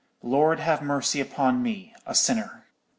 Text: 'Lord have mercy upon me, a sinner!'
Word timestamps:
'Lord 0.23 0.59
have 0.59 0.81
mercy 0.81 1.19
upon 1.21 1.61
me, 1.61 1.93
a 2.07 2.15
sinner!' 2.15 2.65